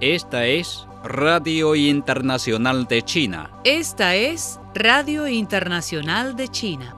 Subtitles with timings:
[0.00, 3.50] Esta es Radio Internacional de China.
[3.64, 6.96] Esta es Radio Internacional de China.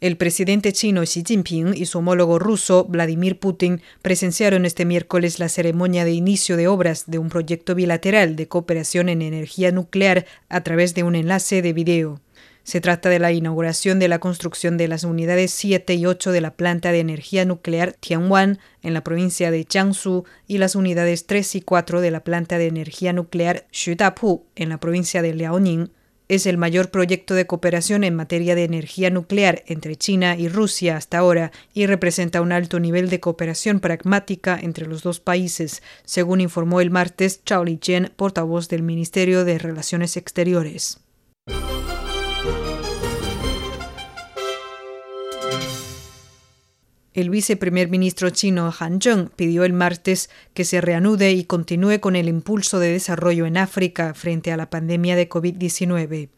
[0.00, 5.50] El presidente chino Xi Jinping y su homólogo ruso Vladimir Putin presenciaron este miércoles la
[5.50, 10.62] ceremonia de inicio de obras de un proyecto bilateral de cooperación en energía nuclear a
[10.62, 12.20] través de un enlace de video.
[12.68, 16.42] Se trata de la inauguración de la construcción de las unidades 7 y 8 de
[16.42, 21.54] la planta de energía nuclear Tianwan en la provincia de Jiangsu y las unidades 3
[21.54, 25.92] y 4 de la planta de energía nuclear Xudapu en la provincia de Liaoning
[26.28, 30.98] es el mayor proyecto de cooperación en materia de energía nuclear entre China y Rusia
[30.98, 36.42] hasta ahora y representa un alto nivel de cooperación pragmática entre los dos países, según
[36.42, 41.00] informó el martes Chao Lijian, portavoz del Ministerio de Relaciones Exteriores.
[47.14, 52.16] El viceprimer ministro chino Han Zheng pidió el martes que se reanude y continúe con
[52.16, 56.28] el impulso de desarrollo en África frente a la pandemia de COVID-19.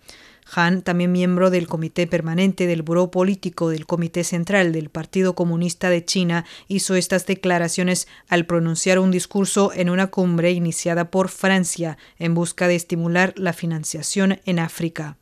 [0.52, 5.90] Han, también miembro del Comité Permanente del Buró Político del Comité Central del Partido Comunista
[5.90, 11.98] de China, hizo estas declaraciones al pronunciar un discurso en una cumbre iniciada por Francia
[12.18, 15.16] en busca de estimular la financiación en África.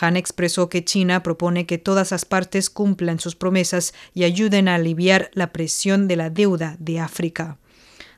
[0.00, 4.74] Han expresó que China propone que todas las partes cumplan sus promesas y ayuden a
[4.74, 7.58] aliviar la presión de la deuda de África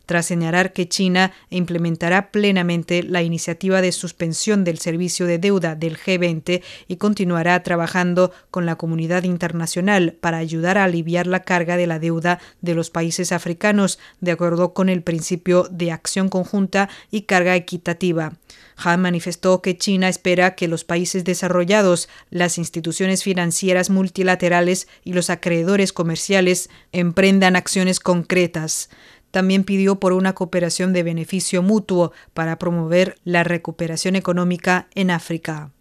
[0.07, 5.99] tras señalar que China implementará plenamente la iniciativa de suspensión del servicio de deuda del
[5.99, 11.87] G20 y continuará trabajando con la comunidad internacional para ayudar a aliviar la carga de
[11.87, 17.23] la deuda de los países africanos, de acuerdo con el principio de acción conjunta y
[17.23, 18.33] carga equitativa.
[18.77, 25.31] Han manifestó que China espera que los países desarrollados, las instituciones financieras multilaterales y los
[25.31, 28.91] acreedores comerciales emprendan acciones concretas.
[29.31, 35.72] También pidió por una cooperación de beneficio mutuo para promover la recuperación económica en África.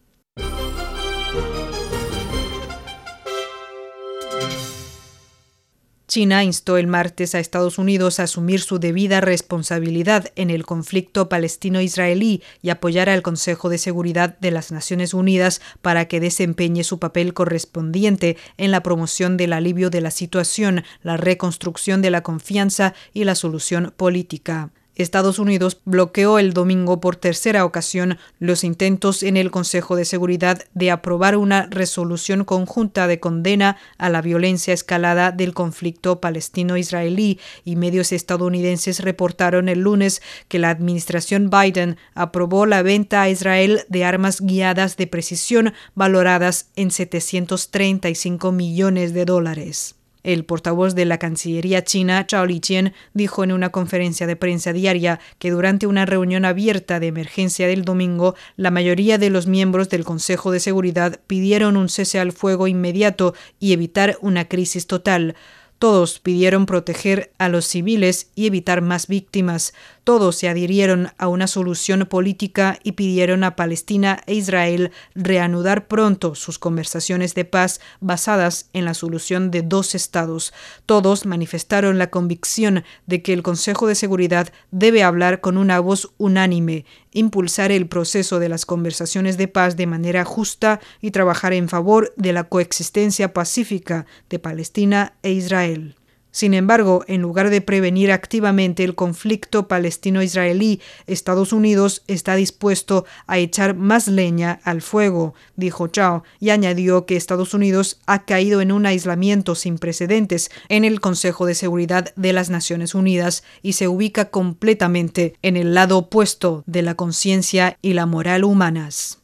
[6.15, 11.27] China instó el martes a Estados Unidos a asumir su debida responsabilidad en el conflicto
[11.27, 16.99] palestino-israelí y apoyar al Consejo de Seguridad de las Naciones Unidas para que desempeñe su
[16.99, 22.93] papel correspondiente en la promoción del alivio de la situación, la reconstrucción de la confianza
[23.11, 24.71] y la solución política.
[24.95, 30.63] Estados Unidos bloqueó el domingo por tercera ocasión los intentos en el Consejo de Seguridad
[30.73, 37.75] de aprobar una resolución conjunta de condena a la violencia escalada del conflicto palestino-israelí y
[37.75, 44.05] medios estadounidenses reportaron el lunes que la administración Biden aprobó la venta a Israel de
[44.05, 49.95] armas guiadas de precisión valoradas en 735 millones de dólares.
[50.25, 55.19] El portavoz de la Cancillería china, Chao Lijian, dijo en una conferencia de prensa diaria
[55.37, 60.03] que durante una reunión abierta de emergencia del domingo, la mayoría de los miembros del
[60.03, 65.35] Consejo de Seguridad pidieron un cese al fuego inmediato y evitar una crisis total.
[65.77, 69.75] Todos pidieron proteger a los civiles y evitar más víctimas.
[70.05, 76.35] Todos se adhirieron a una solución política y pidieron a Palestina e Israel reanudar pronto
[76.35, 80.53] sus conversaciones de paz basadas en la solución de dos estados.
[80.85, 86.11] Todos manifestaron la convicción de que el Consejo de Seguridad debe hablar con una voz
[86.19, 91.67] unánime, impulsar el proceso de las conversaciones de paz de manera justa y trabajar en
[91.67, 95.95] favor de la coexistencia pacífica de Palestina e Israel.
[96.35, 103.37] Sin embargo, en lugar de prevenir activamente el conflicto palestino-israelí, Estados Unidos está dispuesto a
[103.37, 108.73] echar más leña al fuego, dijo Chao, y añadió que Estados Unidos ha caído en
[108.73, 113.87] un aislamiento sin precedentes en el Consejo de Seguridad de las Naciones Unidas y se
[113.87, 119.19] ubica completamente en el lado opuesto de la conciencia y la moral humanas.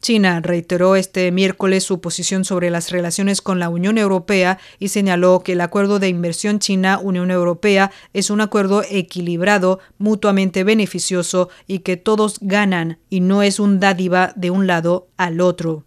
[0.00, 5.40] China reiteró este miércoles su posición sobre las relaciones con la Unión Europea y señaló
[5.40, 11.96] que el acuerdo de inversión China-Unión Europea es un acuerdo equilibrado, mutuamente beneficioso y que
[11.96, 15.84] todos ganan y no es un dádiva de un lado al otro.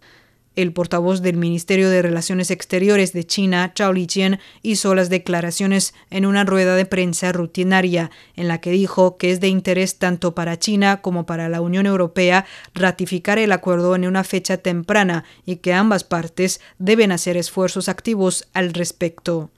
[0.54, 6.26] El portavoz del Ministerio de Relaciones Exteriores de China, Chao Lijian, hizo las declaraciones en
[6.26, 10.58] una rueda de prensa rutinaria en la que dijo que es de interés tanto para
[10.58, 12.44] China como para la Unión Europea
[12.74, 18.46] ratificar el acuerdo en una fecha temprana y que ambas partes deben hacer esfuerzos activos
[18.52, 19.50] al respecto.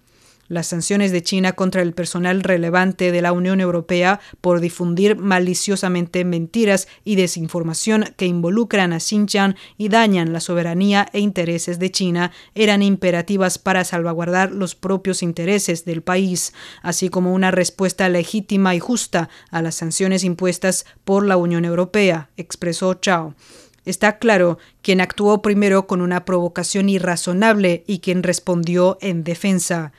[0.55, 6.25] Las sanciones de China contra el personal relevante de la Unión Europea por difundir maliciosamente
[6.25, 12.33] mentiras y desinformación que involucran a Xinjiang y dañan la soberanía e intereses de China
[12.55, 18.81] eran imperativas para salvaguardar los propios intereses del país, así como una respuesta legítima y
[18.81, 23.35] justa a las sanciones impuestas por la Unión Europea, expresó Chao.
[23.85, 29.93] Está claro quien actuó primero con una provocación irrazonable y quien respondió en defensa.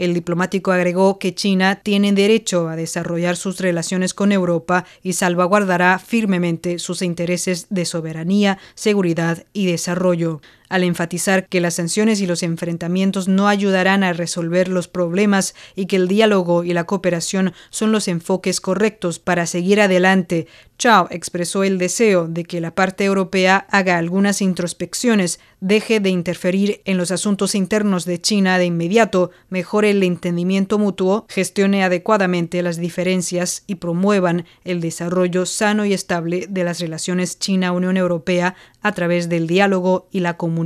[0.00, 5.98] El diplomático agregó que China tiene derecho a desarrollar sus relaciones con Europa y salvaguardará
[5.98, 12.42] firmemente sus intereses de soberanía, seguridad y desarrollo al enfatizar que las sanciones y los
[12.42, 17.92] enfrentamientos no ayudarán a resolver los problemas y que el diálogo y la cooperación son
[17.92, 20.46] los enfoques correctos para seguir adelante.
[20.78, 26.80] Chao expresó el deseo de que la parte europea haga algunas introspecciones, deje de interferir
[26.86, 32.78] en los asuntos internos de China de inmediato, mejore el entendimiento mutuo, gestione adecuadamente las
[32.78, 39.28] diferencias y promuevan el desarrollo sano y estable de las relaciones China-Unión Europea a través
[39.28, 40.59] del diálogo y la comunicación.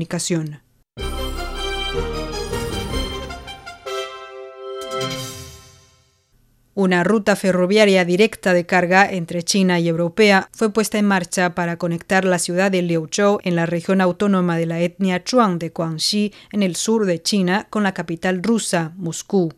[6.77, 11.77] Una ruta ferroviaria directa de carga entre China y Europea fue puesta en marcha para
[11.77, 16.33] conectar la ciudad de Liuzhou en la región autónoma de la etnia Chuang de Guangxi
[16.51, 19.55] en el sur de China con la capital rusa, Moscú.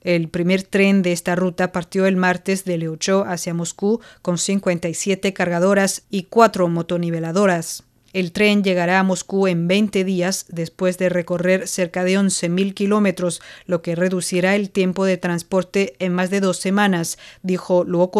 [0.00, 5.32] El primer tren de esta ruta partió el martes de Liuzhou hacia Moscú con 57
[5.32, 7.85] cargadoras y cuatro motoniveladoras.
[8.16, 13.42] El tren llegará a Moscú en 20 días después de recorrer cerca de 11.000 kilómetros,
[13.66, 18.10] lo que reducirá el tiempo de transporte en más de dos semanas, dijo Luo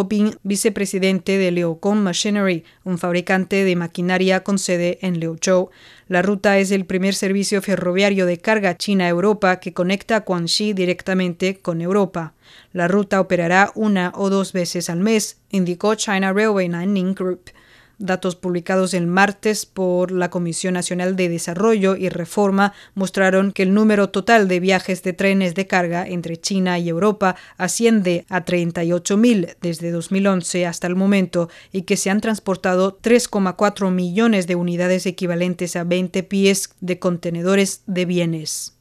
[0.43, 5.71] vicepresidente de Leocon Machinery, un fabricante de maquinaria con sede en Liuzhou.
[6.09, 11.81] La ruta es el primer servicio ferroviario de carga China-Europa que conecta Guangxi directamente con
[11.81, 12.35] Europa.
[12.75, 17.56] La ruta operará una o dos veces al mes, indicó China Railway Lining Group.
[17.99, 23.73] Datos publicados el martes por la Comisión Nacional de Desarrollo y Reforma mostraron que el
[23.73, 29.57] número total de viajes de trenes de carga entre China y Europa asciende a 38.000
[29.63, 35.75] desde 2011 hasta el momento y que se han transportado 3,4 millones de unidades equivalentes
[35.75, 38.77] a 20 pies de contenedores de bienes.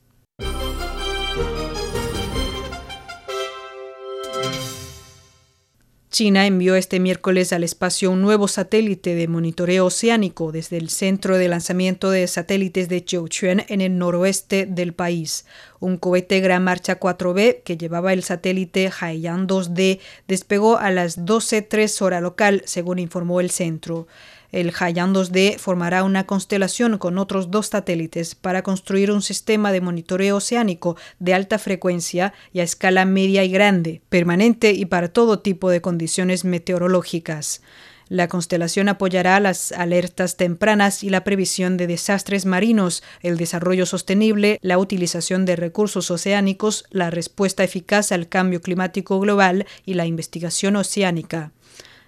[6.15, 11.37] China envió este miércoles al espacio un nuevo satélite de monitoreo oceánico desde el centro
[11.37, 15.45] de lanzamiento de satélites de Jiuquan en el noroeste del país.
[15.79, 22.01] Un cohete Gran Marcha 4B que llevaba el satélite Haiyan 2D despegó a las 12.03
[22.01, 24.07] hora local, según informó el centro.
[24.51, 29.81] El Haiyan 2D formará una constelación con otros dos satélites para construir un sistema de
[29.81, 35.39] monitoreo oceánico de alta frecuencia y a escala media y grande, permanente y para todo
[35.39, 37.61] tipo de condiciones meteorológicas.
[38.07, 44.59] La constelación apoyará las alertas tempranas y la previsión de desastres marinos, el desarrollo sostenible,
[44.61, 50.75] la utilización de recursos oceánicos, la respuesta eficaz al cambio climático global y la investigación
[50.75, 51.51] oceánica.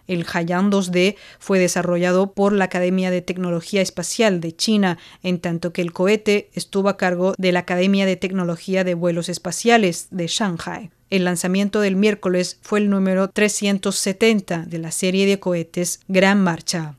[0.07, 5.73] El Haiyan 2D fue desarrollado por la Academia de Tecnología Espacial de China, en tanto
[5.73, 10.27] que el cohete estuvo a cargo de la Academia de Tecnología de Vuelos Espaciales de
[10.27, 10.91] Shanghai.
[11.09, 16.95] El lanzamiento del miércoles fue el número 370 de la serie de cohetes Gran Marcha.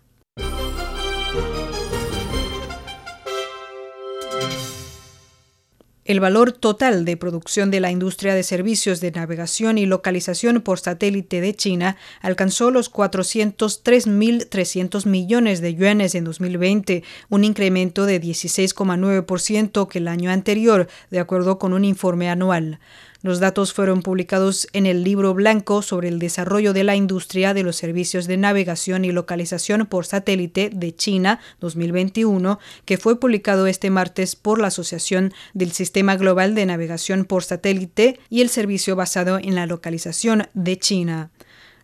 [6.09, 10.79] El valor total de producción de la industria de servicios de navegación y localización por
[10.79, 19.87] satélite de China alcanzó los 403.300 millones de yuanes en 2020, un incremento de 16,9%
[19.87, 22.81] que el año anterior, de acuerdo con un informe anual.
[23.21, 27.65] Los datos fueron publicados en el libro blanco sobre el desarrollo de la industria de
[27.65, 33.91] los servicios de navegación y localización por satélite de China 2021, que fue publicado este
[33.91, 39.39] martes por la Asociación del Sistema Global de Navegación por Satélite y el Servicio basado
[39.39, 41.31] en la localización de China.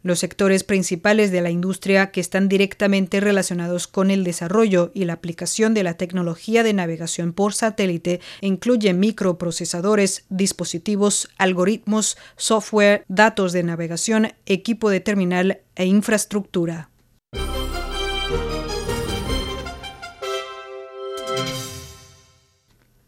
[0.05, 5.15] Los sectores principales de la industria que están directamente relacionados con el desarrollo y la
[5.15, 13.63] aplicación de la tecnología de navegación por satélite incluyen microprocesadores, dispositivos, algoritmos, software, datos de
[13.63, 16.91] navegación, equipo de terminal e infraestructura.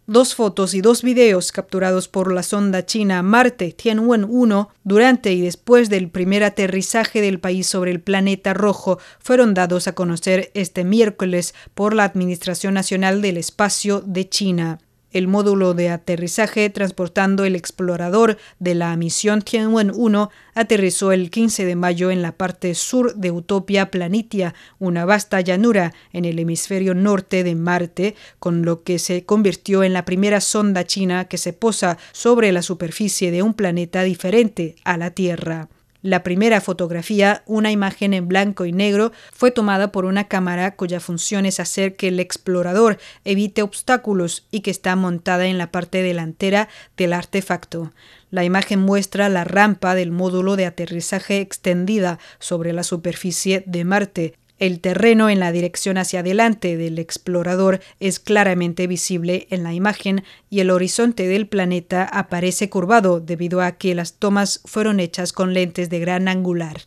[0.09, 5.91] Dos fotos y dos videos capturados por la sonda china Marte Tianwen-1 durante y después
[5.91, 11.57] del primer aterrizaje del país sobre el planeta rojo fueron dados a conocer este miércoles
[11.75, 14.79] por la Administración Nacional del Espacio de China.
[15.17, 21.75] El módulo de aterrizaje transportando el explorador de la misión Tianwen-1 aterrizó el 15 de
[21.75, 27.45] mayo en la parte sur de Utopia Planitia, una vasta llanura en el hemisferio norte
[27.45, 31.97] de Marte, con lo que se convirtió en la primera sonda china que se posa
[32.13, 35.71] sobre la superficie de un planeta diferente a la Tierra.
[36.03, 41.01] La primera fotografía, una imagen en blanco y negro, fue tomada por una cámara cuya
[41.01, 46.03] función es hacer que el explorador evite obstáculos y que está montada en la parte
[46.03, 47.93] delantera del artefacto.
[48.31, 54.35] La imagen muestra la rampa del módulo de aterrizaje extendida sobre la superficie de Marte,
[54.59, 60.25] el terreno en la dirección hacia adelante del explorador es claramente visible en la imagen
[60.49, 65.53] y el horizonte del planeta aparece curvado debido a que las tomas fueron hechas con
[65.53, 66.83] lentes de gran angular.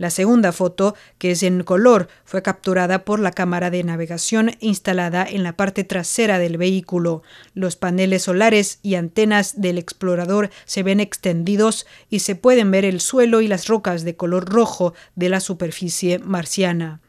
[0.00, 5.26] La segunda foto, que es en color, fue capturada por la cámara de navegación instalada
[5.28, 7.22] en la parte trasera del vehículo.
[7.52, 13.02] Los paneles solares y antenas del explorador se ven extendidos y se pueden ver el
[13.02, 17.02] suelo y las rocas de color rojo de la superficie marciana.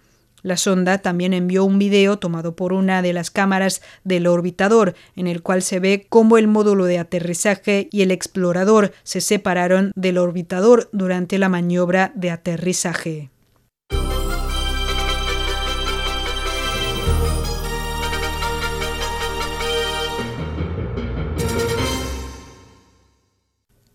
[0.44, 5.28] La sonda también envió un video tomado por una de las cámaras del orbitador, en
[5.28, 10.18] el cual se ve cómo el módulo de aterrizaje y el explorador se separaron del
[10.18, 13.30] orbitador durante la maniobra de aterrizaje.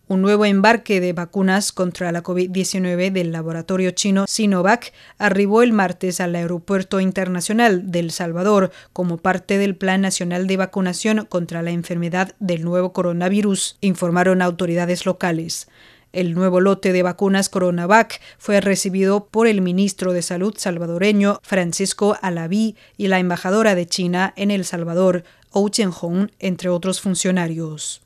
[0.09, 6.21] Un nuevo embarque de vacunas contra la COVID-19 del laboratorio chino Sinovac arribó el martes
[6.21, 11.73] al Aeropuerto Internacional de El Salvador como parte del Plan Nacional de Vacunación contra la
[11.73, 15.67] enfermedad del nuevo coronavirus, informaron autoridades locales.
[16.13, 22.17] El nuevo lote de vacunas Coronavac fue recibido por el ministro de Salud salvadoreño Francisco
[22.23, 28.03] Alaví y la embajadora de China en El Salvador, Ou Chen-hong, entre otros funcionarios.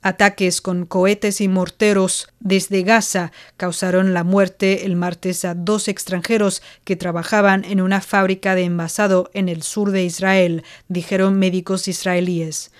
[0.00, 6.62] Ataques con cohetes y morteros desde Gaza causaron la muerte el martes a dos extranjeros
[6.84, 12.70] que trabajaban en una fábrica de envasado en el sur de Israel, dijeron médicos israelíes.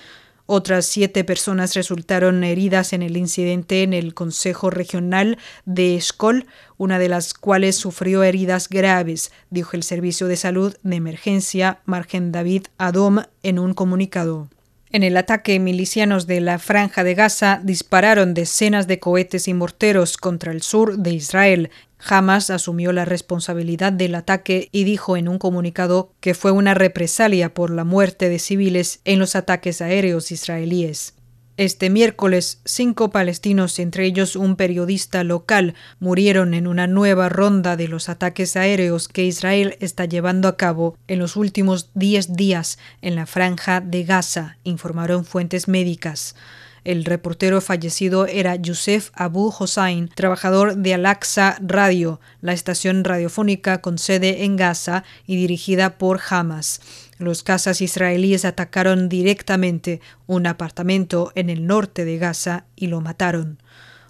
[0.46, 6.46] Otras siete personas resultaron heridas en el incidente en el Consejo Regional de Eshkol,
[6.78, 12.32] una de las cuales sufrió heridas graves, dijo el Servicio de Salud de Emergencia Margen
[12.32, 14.48] David Adom en un comunicado.
[14.90, 20.16] En el ataque, milicianos de la Franja de Gaza dispararon decenas de cohetes y morteros
[20.16, 21.70] contra el sur de Israel.
[21.98, 27.52] Hamas asumió la responsabilidad del ataque y dijo en un comunicado que fue una represalia
[27.52, 31.17] por la muerte de civiles en los ataques aéreos israelíes.
[31.58, 37.88] Este miércoles, cinco palestinos, entre ellos un periodista local, murieron en una nueva ronda de
[37.88, 43.16] los ataques aéreos que Israel está llevando a cabo en los últimos diez días en
[43.16, 46.36] la franja de Gaza, informaron fuentes médicas.
[46.84, 53.98] El reportero fallecido era Youssef Abu Hossein, trabajador de Al-Aqsa Radio, la estación radiofónica con
[53.98, 56.80] sede en Gaza y dirigida por Hamas.
[57.18, 63.58] Los cazas israelíes atacaron directamente un apartamento en el norte de Gaza y lo mataron.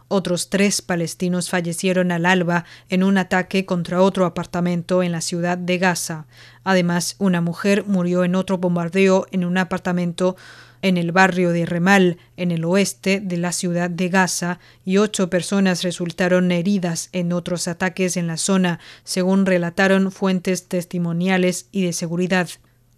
[0.09, 5.59] Otros tres palestinos fallecieron al alba en un ataque contra otro apartamento en la ciudad
[5.59, 6.27] de Gaza.
[6.65, 10.37] Además, una mujer murió en otro bombardeo en un apartamento
[10.81, 15.29] en el barrio de Remal, en el oeste de la ciudad de Gaza, y ocho
[15.29, 21.93] personas resultaron heridas en otros ataques en la zona, según relataron fuentes testimoniales y de
[21.93, 22.49] seguridad.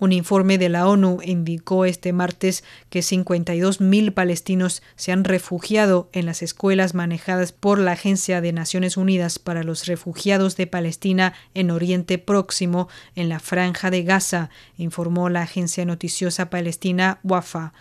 [0.01, 6.25] Un informe de la ONU indicó este martes que 52.000 palestinos se han refugiado en
[6.25, 11.71] las escuelas manejadas por la Agencia de Naciones Unidas para los Refugiados de Palestina en
[11.71, 17.75] Oriente Próximo, en la Franja de Gaza, informó la agencia noticiosa palestina WAFA.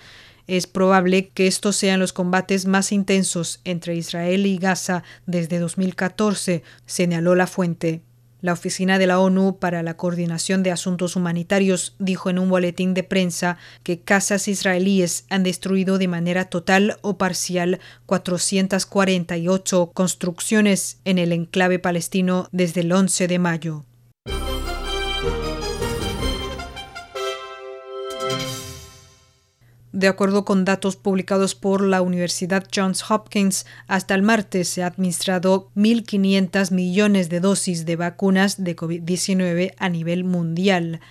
[0.46, 6.64] Es probable que estos sean los combates más intensos entre Israel y Gaza desde 2014,
[6.86, 8.02] señaló la fuente.
[8.42, 12.94] La Oficina de la ONU para la Coordinación de Asuntos Humanitarios dijo en un boletín
[12.94, 21.18] de prensa que casas israelíes han destruido de manera total o parcial 448 construcciones en
[21.18, 23.86] el enclave palestino desde el 11 de mayo.
[30.00, 34.88] De acuerdo con datos publicados por la Universidad Johns Hopkins, hasta el martes se ha
[34.88, 41.02] administrado 1.500 millones de dosis de vacunas de COVID-19 a nivel mundial.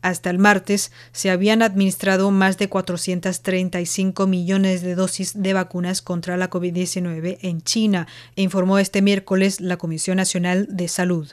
[0.00, 6.36] Hasta el martes se habían administrado más de 435 millones de dosis de vacunas contra
[6.36, 11.32] la COVID-19 en China, informó este miércoles la Comisión Nacional de Salud.